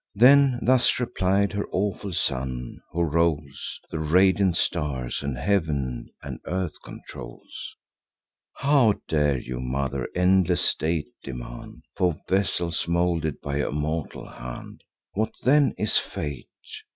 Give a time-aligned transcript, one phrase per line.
[0.15, 6.73] Then thus replied her awful son, who rolls The radiant stars, and heav'n and earth
[6.83, 7.75] controls:
[8.55, 14.81] "How dare you, mother, endless date demand For vessels moulded by a mortal hand?
[15.13, 16.47] What then is fate?